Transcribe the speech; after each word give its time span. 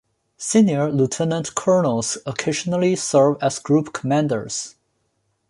Senior 0.37 0.91
Lieutenant 0.91 1.53
colonels 1.53 2.17
occasionally 2.25 2.95
serve 2.95 3.37
as 3.39 3.59
group 3.59 3.93
commanders. 3.93 4.73